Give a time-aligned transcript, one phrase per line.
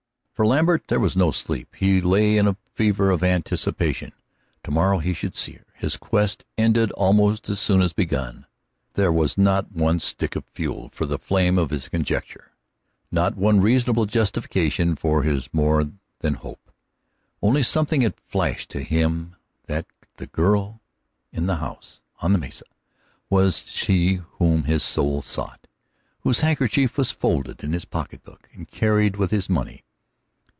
[0.33, 1.75] For Lambert there was no sleep.
[1.75, 4.11] He lay in a fever of anticipation.
[4.63, 8.47] Tomorrow he should see her, his quest ended almost as soon as begun.
[8.95, 12.53] There was not one stick of fuel for the flame of this conjecture,
[13.11, 15.91] not one reasonable justification for his more
[16.21, 16.71] than hope.
[17.43, 19.35] Only something had flashed to him
[19.67, 19.85] that
[20.17, 20.81] the girl
[21.31, 22.65] in the house on the mesa
[23.29, 25.67] was she whom his soul sought,
[26.21, 29.83] whose handkerchief was folded in his pocketbook and carried with his money.